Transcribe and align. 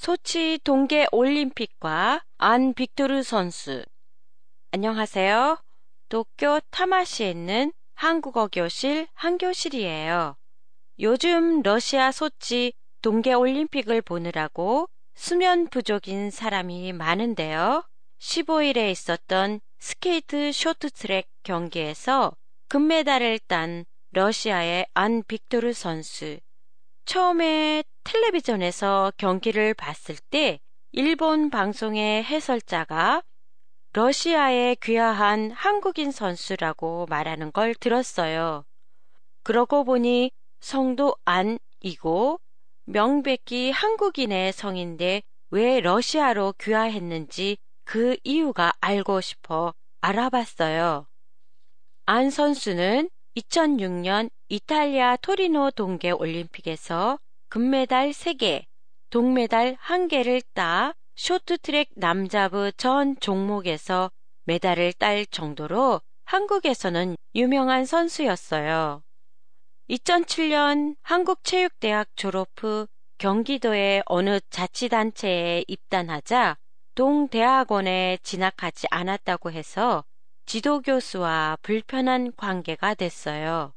소치 0.00 0.58
동계 0.64 1.06
올림픽과 1.12 2.24
안 2.38 2.72
빅토르 2.72 3.22
선수. 3.22 3.84
안녕하세요. 4.70 5.62
도쿄 6.08 6.60
타마시에 6.70 7.30
있는 7.30 7.72
한국어 7.94 8.48
교실 8.48 9.08
한교실이에요. 9.12 10.36
요즘 11.00 11.60
러시아 11.62 12.12
소치 12.12 12.72
동계 13.02 13.34
올림픽을 13.34 14.00
보느라고 14.00 14.88
수면 15.14 15.68
부족인 15.68 16.30
사람이 16.30 16.94
많은데요. 16.94 17.84
15일에 18.18 18.90
있었던 18.90 19.60
스케이트 19.78 20.50
쇼트트랙 20.50 21.26
경기에서 21.42 22.32
금메달을 22.68 23.38
딴 23.46 23.84
러시아의 24.12 24.86
안 24.94 25.22
빅토르 25.24 25.74
선수. 25.74 26.38
처음에 27.04 27.82
텔레비전에서 28.04 29.12
경기를 29.16 29.74
봤을 29.74 30.16
때 30.30 30.58
일본 30.92 31.50
방송의 31.50 32.24
해설자가 32.24 33.22
러시아에 33.92 34.76
귀화한 34.82 35.50
한국인 35.50 36.10
선수라고 36.10 37.06
말하는 37.08 37.52
걸 37.52 37.74
들었어요. 37.74 38.64
그러고 39.42 39.84
보니 39.84 40.30
성도 40.60 41.16
안이고 41.24 42.40
명백히 42.84 43.70
한국인의 43.70 44.52
성인데 44.52 45.22
왜 45.50 45.80
러시아로 45.80 46.54
귀화했는지 46.60 47.56
그 47.84 48.16
이유가 48.22 48.72
알고 48.80 49.20
싶어 49.20 49.74
알아봤어요. 50.00 51.06
안 52.06 52.30
선수는 52.30 53.10
2006년 53.36 54.30
이탈리아 54.48 55.16
토리노 55.16 55.72
동계 55.72 56.10
올림픽에서 56.10 57.18
금메달 57.50 58.10
3개, 58.10 58.62
동메달 59.10 59.76
1개를 59.82 60.40
따 60.54 60.94
쇼트트랙 61.16 61.88
남자부 61.96 62.70
전 62.76 63.18
종목에서 63.18 64.12
메달을 64.44 64.92
딸 64.92 65.26
정도로 65.26 66.00
한국에서는 66.26 67.16
유명한 67.34 67.86
선수였어요. 67.86 69.02
2007년 69.88 70.94
한국체육대학 71.02 72.10
졸업 72.14 72.50
후 72.56 72.86
경기도의 73.18 74.04
어느 74.06 74.38
자치단체에 74.50 75.64
입단하자 75.66 76.56
동대학원에 76.94 78.18
진학하지 78.22 78.86
않았다고 78.92 79.50
해서 79.50 80.04
지도교수와 80.46 81.58
불편한 81.62 82.30
관계가 82.36 82.94
됐어요. 82.94 83.72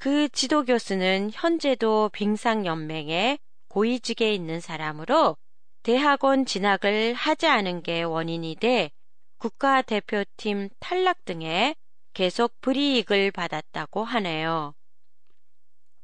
그 0.00 0.30
지도 0.30 0.64
교수는 0.64 1.28
현재도 1.30 2.08
빙상연맹에 2.14 3.38
고위직에 3.68 4.32
있는 4.32 4.58
사람으로 4.58 5.36
대학원 5.82 6.46
진학을 6.46 7.12
하지 7.12 7.46
않은 7.46 7.82
게 7.82 8.02
원인이 8.02 8.56
돼 8.60 8.92
국가대표팀 9.36 10.70
탈락 10.78 11.26
등에 11.26 11.74
계속 12.14 12.58
불이익을 12.62 13.30
받았다고 13.30 14.02
하네요. 14.02 14.72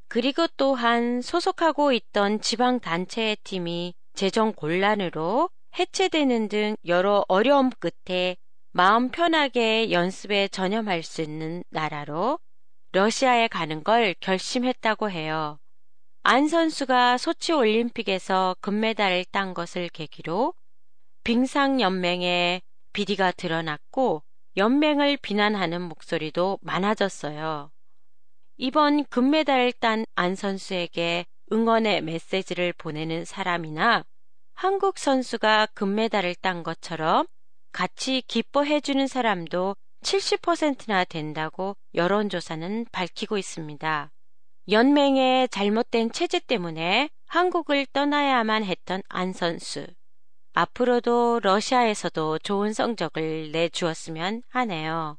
그리고 0.09 0.45
또한 0.57 1.23
소속하고 1.23 1.91
있던 1.91 2.39
지방단체의 2.39 3.37
팀이 3.43 3.95
재정 4.13 4.53
곤란으로 4.53 5.49
해체되는 5.79 6.49
등 6.49 6.75
여러 6.85 7.25
어려움 7.27 7.71
끝에 7.71 8.37
마음 8.73 9.09
편하게 9.09 9.89
연습에 9.89 10.49
전념할 10.49 11.01
수 11.01 11.23
있는 11.23 11.63
나라로 11.71 12.37
러시아에 12.97 13.47
가는 13.47 13.83
걸 13.83 14.15
결심했다고 14.21 15.11
해요. 15.11 15.59
안 16.23 16.47
선수가 16.47 17.19
소치 17.19 17.53
올림픽에서 17.53 18.55
금메달을 18.59 19.25
딴 19.25 19.53
것을 19.53 19.87
계기로 19.89 20.55
빙상연맹에 21.23 22.59
비리가 22.93 23.33
드러났고 23.33 24.23
연맹을 24.55 25.17
비난하는 25.17 25.83
목소리도 25.83 26.57
많아졌어요. 26.63 27.69
이번 28.57 29.05
금메달을 29.05 29.73
딴 29.73 30.03
안 30.15 30.33
선수에게 30.33 31.27
응원의 31.51 32.01
메시지를 32.01 32.73
보내는 32.73 33.25
사람이나 33.25 34.05
한국 34.55 34.97
선수가 34.97 35.67
금메달을 35.75 36.33
딴 36.41 36.63
것처럼 36.63 37.27
같이 37.71 38.23
기뻐해주는 38.25 39.05
사람도 39.05 39.75
70%나 40.01 41.03
된다고 41.03 41.75
여론조사는 41.93 42.87
밝히고 42.91 43.37
있습니다. 43.37 44.11
연맹의 44.69 45.49
잘못된 45.49 46.11
체제 46.11 46.39
때문에 46.39 47.09
한국을 47.27 47.85
떠나야만 47.87 48.63
했던 48.63 49.01
안 49.09 49.33
선수. 49.33 49.85
앞으로도 50.53 51.41
러시아에서도 51.43 52.39
좋은 52.39 52.71
성적을 52.73 53.51
내주었으면 53.51 54.41
하네요. 54.49 55.17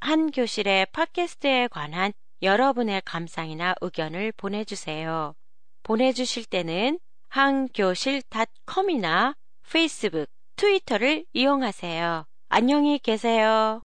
한 0.00 0.30
교실의 0.30 0.86
팟캐스트에 0.92 1.68
관한 1.68 2.12
여러분의 2.42 3.00
감상이나 3.04 3.74
의견을 3.80 4.32
보내주세요. 4.36 5.34
보내주실 5.82 6.44
때는 6.44 7.00
한교실닷컴이나 7.28 9.34
페이스북, 9.70 10.26
트위터를 10.56 11.24
이용하세요. 11.32 12.26
안녕히 12.56 13.00
계세요. 13.00 13.82